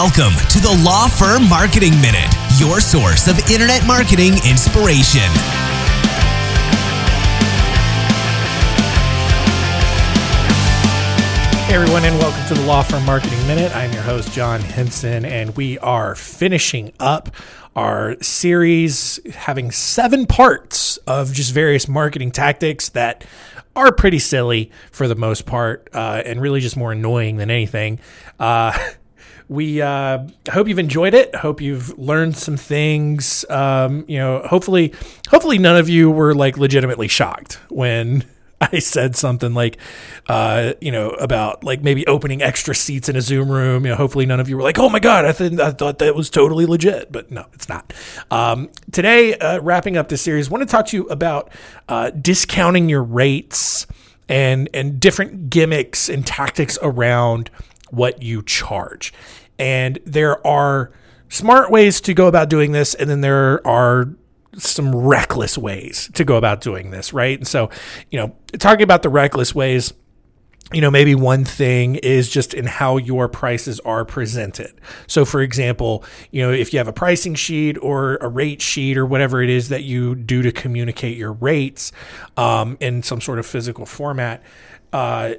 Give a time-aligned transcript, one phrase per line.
[0.00, 5.28] Welcome to the Law Firm Marketing Minute, your source of internet marketing inspiration.
[11.66, 13.74] Hey everyone, and welcome to the Law Firm Marketing Minute.
[13.74, 17.30] I'm your host, John Henson, and we are finishing up
[17.74, 23.24] our series having seven parts of just various marketing tactics that
[23.74, 27.98] are pretty silly for the most part uh, and really just more annoying than anything.
[28.38, 28.78] Uh,
[29.48, 31.34] we uh, hope you've enjoyed it.
[31.34, 33.44] Hope you've learned some things.
[33.48, 34.92] Um, you know, hopefully,
[35.28, 38.24] hopefully none of you were like legitimately shocked when
[38.60, 39.78] I said something like,
[40.26, 43.84] uh, you know, about like maybe opening extra seats in a Zoom room.
[43.84, 45.98] You know, hopefully none of you were like, "Oh my god, I think I thought
[46.00, 47.92] that was totally legit," but no, it's not.
[48.30, 51.50] Um, today, uh, wrapping up this series, I want to talk to you about
[51.88, 53.86] uh, discounting your rates
[54.28, 57.50] and and different gimmicks and tactics around
[57.90, 59.12] what you charge.
[59.58, 60.92] And there are
[61.28, 64.10] smart ways to go about doing this, and then there are
[64.56, 67.38] some reckless ways to go about doing this, right?
[67.38, 67.70] And so,
[68.10, 69.92] you know, talking about the reckless ways,
[70.72, 74.78] you know, maybe one thing is just in how your prices are presented.
[75.06, 78.98] So, for example, you know, if you have a pricing sheet or a rate sheet
[78.98, 81.90] or whatever it is that you do to communicate your rates
[82.36, 84.42] um, in some sort of physical format,
[84.92, 85.34] uh,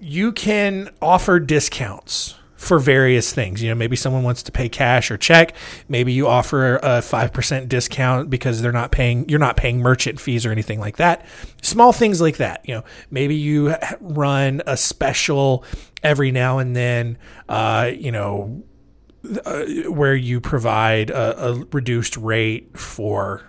[0.00, 3.62] you can offer discounts for various things.
[3.62, 5.54] You know, maybe someone wants to pay cash or check.
[5.88, 10.44] Maybe you offer a 5% discount because they're not paying, you're not paying merchant fees
[10.44, 11.24] or anything like that.
[11.62, 12.60] Small things like that.
[12.68, 15.64] You know, maybe you run a special
[16.02, 17.16] every now and then,
[17.48, 18.62] uh, you know,
[19.46, 23.42] uh, where you provide a, a reduced rate for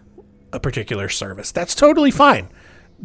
[0.53, 1.51] a particular service.
[1.51, 2.49] That's totally fine.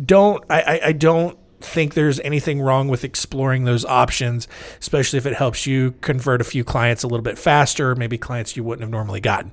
[0.05, 4.47] Don't, I, I, I don't think there's anything wrong with exploring those options,
[4.79, 8.57] especially if it helps you convert a few clients a little bit faster, maybe clients
[8.57, 9.53] you wouldn't have normally gotten.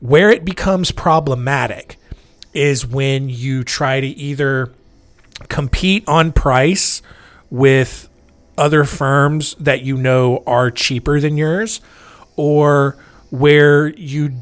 [0.00, 1.96] Where it becomes problematic
[2.54, 4.72] is when you try to either
[5.48, 7.02] compete on price
[7.50, 8.08] with
[8.56, 11.80] other firms that you know are cheaper than yours,
[12.36, 12.96] or
[13.30, 14.32] where you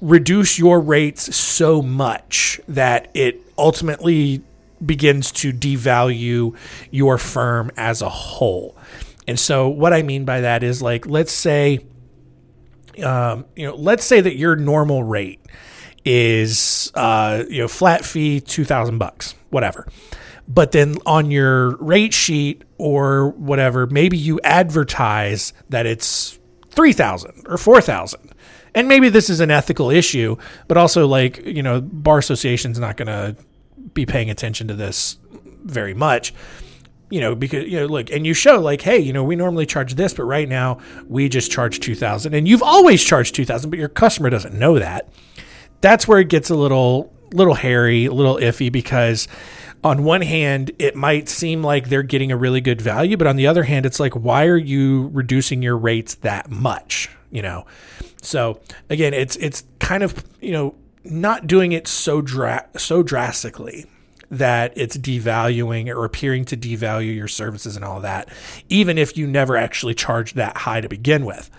[0.00, 4.42] reduce your rates so much that it ultimately
[4.84, 6.56] begins to devalue
[6.90, 8.76] your firm as a whole.
[9.26, 11.86] And so, what I mean by that is like, let's say,
[13.02, 15.40] um, you know, let's say that your normal rate
[16.04, 19.86] is, uh, you know, flat fee, 2000 bucks, whatever.
[20.48, 26.38] But then on your rate sheet or whatever, maybe you advertise that it's
[26.70, 28.32] 3000 or 4000
[28.74, 30.36] and maybe this is an ethical issue,
[30.68, 33.36] but also like, you know, bar association's not going to
[33.94, 35.18] be paying attention to this
[35.64, 36.32] very much
[37.12, 39.66] you know because you know look and you show like hey you know we normally
[39.66, 43.78] charge this but right now we just charge 2000 and you've always charged 2000 but
[43.78, 45.12] your customer doesn't know that.
[45.82, 49.28] That's where it gets a little little hairy a little iffy because
[49.84, 53.36] on one hand it might seem like they're getting a really good value but on
[53.36, 57.66] the other hand it's like why are you reducing your rates that much you know?
[58.22, 63.86] So again it's it's kind of you know not doing it so dra- so drastically
[64.30, 68.28] that it's devaluing or appearing to devalue your services and all that,
[68.70, 71.50] even if you never actually charged that high to begin with.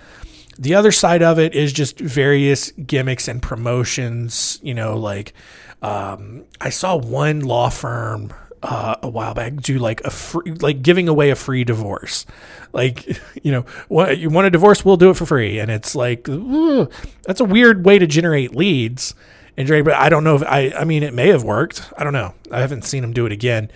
[0.58, 4.60] The other side of it is just various gimmicks and promotions.
[4.64, 5.34] You know, like
[5.82, 8.34] um, I saw one law firm
[8.64, 12.26] uh, a while back do like a free, like giving away a free divorce.
[12.72, 15.60] Like, you know, what you want a divorce, we'll do it for free.
[15.60, 19.14] And it's like, that's a weird way to generate leads.
[19.56, 21.92] And but I don't know if I, I mean, it may have worked.
[21.96, 22.34] I don't know.
[22.50, 23.70] I haven't seen him do it again.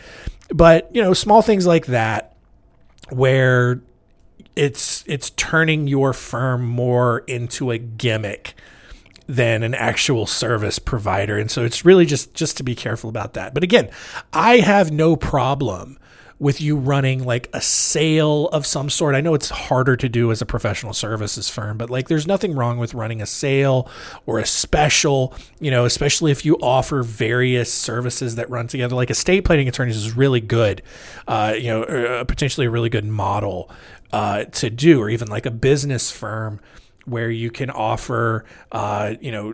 [0.49, 2.35] But, you know, small things like that
[3.09, 3.81] where
[4.55, 8.55] it's, it's turning your firm more into a gimmick
[9.27, 11.37] than an actual service provider.
[11.37, 13.53] And so it's really just just to be careful about that.
[13.53, 13.89] But again,
[14.33, 15.99] I have no problem
[16.39, 19.15] with you running like a sale of some sort.
[19.15, 22.53] I know it's harder to do as a professional services firm, but like there's nothing
[22.53, 23.89] wrong with running a sale
[24.27, 28.95] or a special, you know, especially if you offer various services that run together.
[28.95, 30.83] Like estate planning attorneys is really good,
[31.27, 33.71] uh, you know, uh, potentially a really good model
[34.13, 36.59] uh, to do, or even like a business firm
[37.07, 39.53] where you can offer, uh, you know,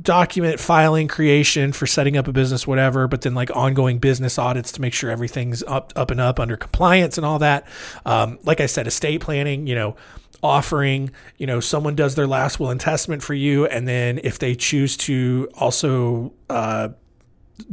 [0.00, 4.72] document filing creation for setting up a business, whatever, but then like ongoing business audits
[4.72, 7.66] to make sure everything's up, up and up under compliance and all that.
[8.06, 9.96] Um, like I said, estate planning, you know,
[10.42, 13.66] offering, you know, someone does their last will and testament for you.
[13.66, 16.90] And then if they choose to also, uh,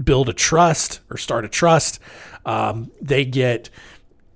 [0.03, 1.99] build a trust or start a trust,
[2.45, 3.69] um, they get,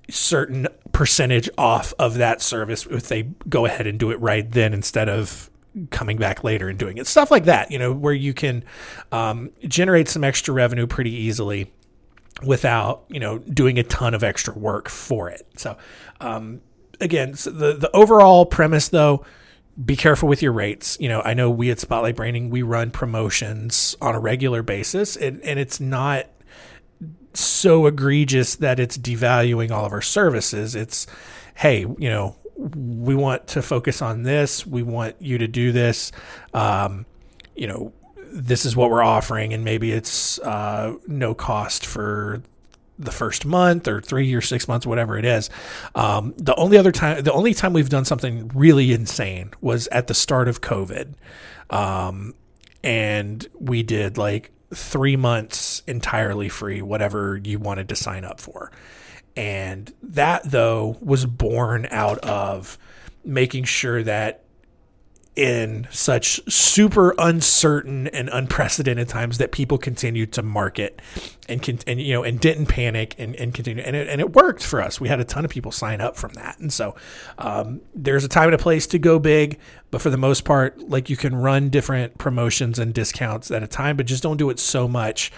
[0.09, 4.73] certain percentage off of that service if they go ahead and do it right then
[4.73, 5.49] instead of
[5.89, 7.07] coming back later and doing it.
[7.07, 8.63] Stuff like that, you know, where you can
[9.11, 11.71] um, generate some extra revenue pretty easily
[12.43, 15.47] without, you know, doing a ton of extra work for it.
[15.57, 15.77] So,
[16.19, 16.61] um,
[16.99, 19.25] again, so the, the overall premise though,
[19.83, 20.97] be careful with your rates.
[20.99, 25.15] You know, I know we at Spotlight Branding, we run promotions on a regular basis
[25.15, 26.25] and, and it's not
[27.39, 30.75] so egregious that it's devaluing all of our services.
[30.75, 31.07] It's,
[31.55, 34.65] hey, you know, we want to focus on this.
[34.65, 36.11] We want you to do this.
[36.53, 37.05] Um,
[37.55, 37.93] you know,
[38.31, 42.41] this is what we're offering, and maybe it's uh, no cost for
[42.97, 45.49] the first month or three or six months, whatever it is.
[45.95, 50.07] Um, the only other time, the only time we've done something really insane was at
[50.07, 51.15] the start of COVID.
[51.69, 52.35] Um,
[52.83, 58.71] and we did like three months entirely free, whatever you wanted to sign up for.
[59.35, 62.77] And that, though, was born out of
[63.23, 64.43] making sure that
[65.35, 71.01] in such super uncertain and unprecedented times that people continued to market
[71.47, 73.81] and, and you know and didn't panic and, and continue.
[73.83, 74.99] And it, and it worked for us.
[74.99, 76.59] We had a ton of people sign up from that.
[76.59, 76.95] And so
[77.37, 79.57] um, there's a time and a place to go big
[79.91, 83.67] but for the most part like you can run different promotions and discounts at a
[83.67, 85.31] time but just don't do it so much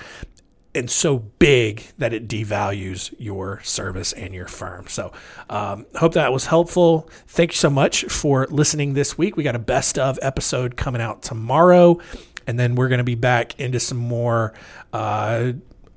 [0.76, 4.88] and so big that it devalues your service and your firm.
[4.88, 5.12] So,
[5.50, 7.10] um, hope that was helpful.
[7.28, 9.38] Thank you so much for listening this week.
[9.38, 12.00] We got a best of episode coming out tomorrow,
[12.48, 14.54] and then we're going to be back into some more.
[14.92, 15.54] Uh,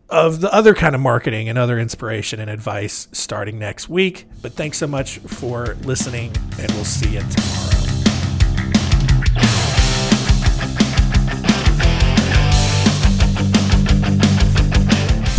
[0.09, 4.27] of the other kind of marketing and other inspiration and advice starting next week.
[4.41, 7.86] But thanks so much for listening, and we'll see you tomorrow.